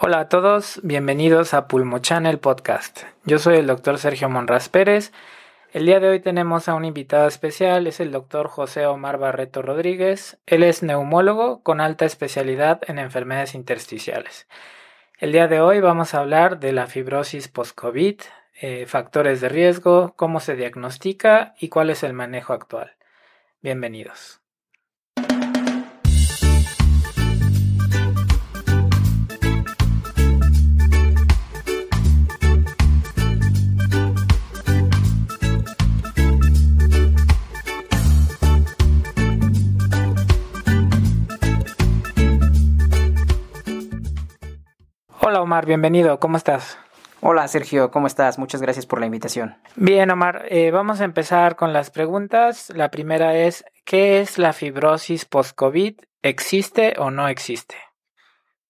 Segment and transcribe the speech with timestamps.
[0.00, 3.02] Hola a todos, bienvenidos a Pulmo Channel Podcast.
[3.24, 5.10] Yo soy el doctor Sergio Monraz Pérez.
[5.72, 9.60] El día de hoy tenemos a un invitado especial, es el doctor José Omar Barreto
[9.60, 10.38] Rodríguez.
[10.46, 14.46] Él es neumólogo con alta especialidad en enfermedades intersticiales.
[15.18, 18.20] El día de hoy vamos a hablar de la fibrosis post-COVID,
[18.60, 22.92] eh, factores de riesgo, cómo se diagnostica y cuál es el manejo actual.
[23.62, 24.40] Bienvenidos.
[45.48, 46.76] Omar, bienvenido, ¿cómo estás?
[47.22, 48.38] Hola Sergio, ¿cómo estás?
[48.38, 49.56] Muchas gracias por la invitación.
[49.76, 52.70] Bien Omar, eh, vamos a empezar con las preguntas.
[52.76, 56.00] La primera es, ¿qué es la fibrosis post-COVID?
[56.20, 57.76] ¿Existe o no existe?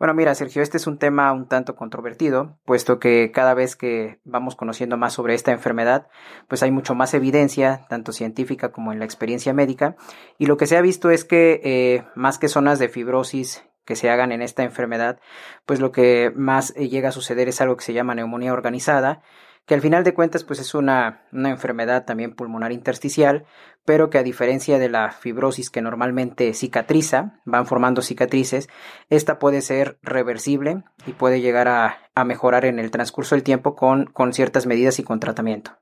[0.00, 4.18] Bueno, mira, Sergio, este es un tema un tanto controvertido, puesto que cada vez que
[4.24, 6.08] vamos conociendo más sobre esta enfermedad,
[6.48, 9.94] pues hay mucho más evidencia, tanto científica como en la experiencia médica,
[10.38, 13.96] y lo que se ha visto es que eh, más que zonas de fibrosis que
[13.96, 15.20] se hagan en esta enfermedad,
[15.66, 19.22] pues lo que más eh, llega a suceder es algo que se llama neumonía organizada,
[19.66, 23.46] que al final de cuentas pues es una, una, enfermedad también pulmonar intersticial,
[23.84, 28.68] pero que a diferencia de la fibrosis que normalmente cicatriza, van formando cicatrices,
[29.08, 33.74] esta puede ser reversible y puede llegar a, a mejorar en el transcurso del tiempo
[33.74, 35.78] con, con ciertas medidas y con tratamiento.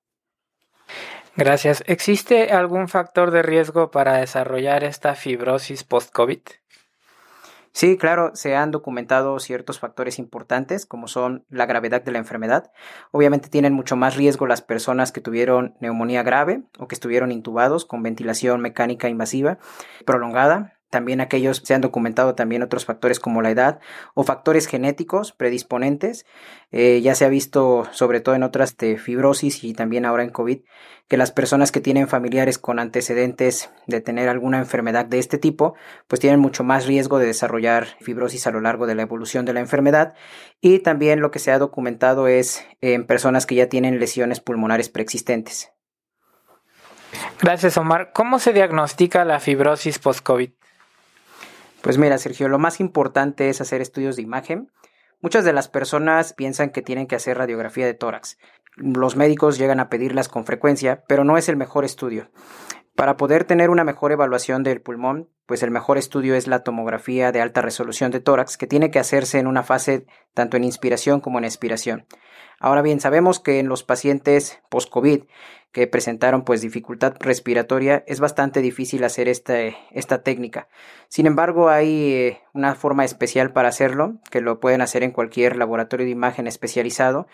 [1.34, 1.82] Gracias.
[1.86, 6.40] ¿Existe algún factor de riesgo para desarrollar esta fibrosis post-COVID?
[7.72, 12.70] Sí, claro, se han documentado ciertos factores importantes, como son la gravedad de la enfermedad.
[13.12, 17.86] Obviamente tienen mucho más riesgo las personas que tuvieron neumonía grave o que estuvieron intubados
[17.86, 19.58] con ventilación mecánica invasiva
[20.04, 20.78] prolongada.
[20.92, 23.80] También aquellos se han documentado también otros factores como la edad
[24.12, 26.26] o factores genéticos predisponentes.
[26.70, 30.28] Eh, ya se ha visto sobre todo en otras de fibrosis y también ahora en
[30.28, 30.58] COVID
[31.08, 35.76] que las personas que tienen familiares con antecedentes de tener alguna enfermedad de este tipo
[36.08, 39.54] pues tienen mucho más riesgo de desarrollar fibrosis a lo largo de la evolución de
[39.54, 40.12] la enfermedad
[40.60, 44.90] y también lo que se ha documentado es en personas que ya tienen lesiones pulmonares
[44.90, 45.72] preexistentes.
[47.40, 48.12] Gracias Omar.
[48.12, 50.50] ¿Cómo se diagnostica la fibrosis post-COVID?
[51.82, 54.70] Pues mira, Sergio, lo más importante es hacer estudios de imagen.
[55.20, 58.38] Muchas de las personas piensan que tienen que hacer radiografía de tórax.
[58.76, 62.30] Los médicos llegan a pedirlas con frecuencia, pero no es el mejor estudio.
[62.94, 67.32] Para poder tener una mejor evaluación del pulmón, pues el mejor estudio es la tomografía
[67.32, 71.20] de alta resolución de tórax, que tiene que hacerse en una fase tanto en inspiración
[71.20, 72.06] como en expiración.
[72.60, 75.24] Ahora bien, sabemos que en los pacientes post-COVID
[75.72, 79.58] que presentaron pues dificultad respiratoria es bastante difícil hacer esta,
[79.90, 80.68] esta técnica.
[81.08, 85.56] Sin embargo, hay eh, una forma especial para hacerlo, que lo pueden hacer en cualquier
[85.56, 87.26] laboratorio de imagen especializado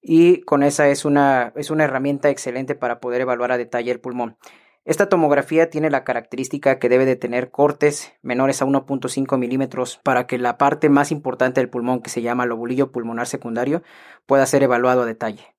[0.00, 4.00] y con esa es una, es una herramienta excelente para poder evaluar a detalle el
[4.00, 4.36] pulmón.
[4.84, 10.26] Esta tomografía tiene la característica que debe de tener cortes menores a 1.5 milímetros para
[10.26, 13.82] que la parte más importante del pulmón, que se llama lobulillo pulmonar secundario,
[14.26, 15.54] pueda ser evaluado a detalle.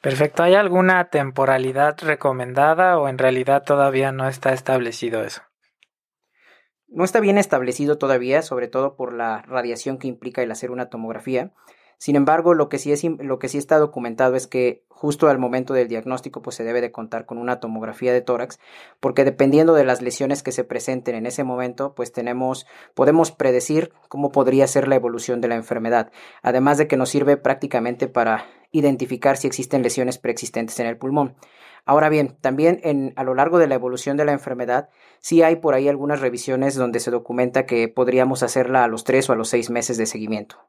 [0.00, 0.44] Perfecto.
[0.44, 5.42] ¿Hay alguna temporalidad recomendada o en realidad todavía no está establecido eso?
[6.86, 10.88] No está bien establecido todavía, sobre todo por la radiación que implica el hacer una
[10.88, 11.50] tomografía.
[11.98, 16.56] Sin embargo, lo que sí, está documentado es que justo al momento del diagnóstico pues
[16.56, 18.58] se debe de contar con una tomografía de tórax
[18.98, 23.92] porque dependiendo de las lesiones que se presenten en ese momento pues tenemos podemos predecir
[24.08, 26.10] cómo podría ser la evolución de la enfermedad
[26.42, 31.36] además de que nos sirve prácticamente para identificar si existen lesiones preexistentes en el pulmón.
[31.84, 34.88] Ahora bien, también a lo largo de la evolución de la enfermedad,
[35.20, 39.30] sí hay por ahí algunas revisiones donde se documenta que podríamos hacerla a los tres
[39.30, 40.66] o a los seis meses de seguimiento.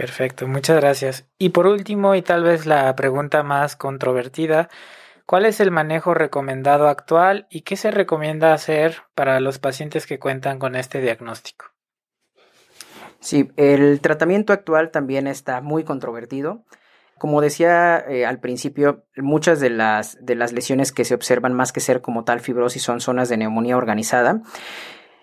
[0.00, 1.26] Perfecto, muchas gracias.
[1.36, 4.70] Y por último, y tal vez la pregunta más controvertida,
[5.26, 10.18] ¿cuál es el manejo recomendado actual y qué se recomienda hacer para los pacientes que
[10.18, 11.66] cuentan con este diagnóstico?
[13.18, 16.64] Sí, el tratamiento actual también está muy controvertido.
[17.18, 21.72] Como decía eh, al principio, muchas de las, de las lesiones que se observan más
[21.72, 24.40] que ser como tal fibrosis son zonas de neumonía organizada.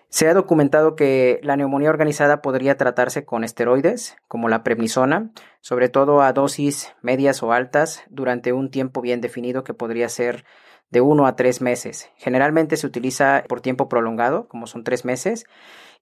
[0.10, 5.90] Se ha documentado que la neumonía organizada podría tratarse con esteroides, como la prednisona, sobre
[5.90, 10.46] todo a dosis medias o altas, durante un tiempo bien definido que podría ser
[10.90, 12.10] de uno a tres meses.
[12.16, 15.46] Generalmente se utiliza por tiempo prolongado, como son tres meses,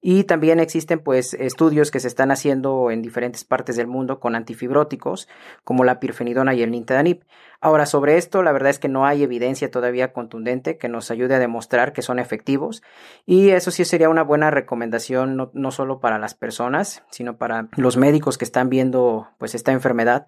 [0.02, 4.36] Y también existen pues estudios que se están haciendo en diferentes partes del mundo con
[4.36, 5.28] antifibróticos
[5.64, 7.24] como la pirfenidona y el nintedanib.
[7.62, 11.36] Ahora, sobre esto, la verdad es que no hay evidencia todavía contundente que nos ayude
[11.36, 12.84] a demostrar que son efectivos
[13.26, 17.70] y eso sí sería una buena recomendación no, no solo para las personas, sino para
[17.76, 20.28] los médicos que están viendo pues esta enfermedad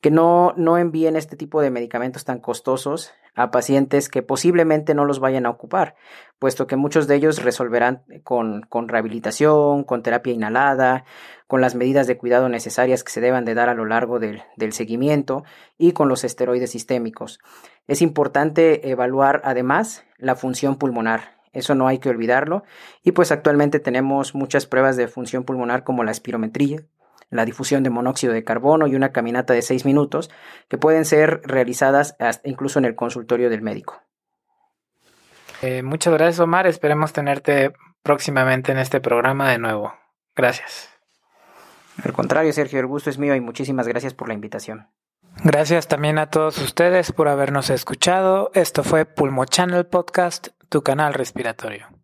[0.00, 5.04] que no, no envíen este tipo de medicamentos tan costosos a pacientes que posiblemente no
[5.04, 5.94] los vayan a ocupar,
[6.38, 11.04] puesto que muchos de ellos resolverán con, con rehabilitación, con terapia inhalada,
[11.46, 14.42] con las medidas de cuidado necesarias que se deban de dar a lo largo del,
[14.56, 15.44] del seguimiento
[15.78, 17.40] y con los esteroides sistémicos.
[17.86, 21.40] Es importante evaluar además la función pulmonar.
[21.52, 22.62] Eso no hay que olvidarlo.
[23.02, 26.84] Y pues actualmente tenemos muchas pruebas de función pulmonar como la espirometría,
[27.30, 30.30] la difusión de monóxido de carbono y una caminata de seis minutos
[30.68, 34.02] que pueden ser realizadas incluso en el consultorio del médico.
[35.62, 37.72] Eh, muchas gracias Omar, esperemos tenerte
[38.02, 39.94] próximamente en este programa de nuevo.
[40.34, 40.88] Gracias.
[42.02, 44.88] Al contrario, Sergio, el gusto es mío y muchísimas gracias por la invitación.
[45.44, 48.50] Gracias también a todos ustedes por habernos escuchado.
[48.54, 51.99] Esto fue Pulmo Channel Podcast, tu canal respiratorio.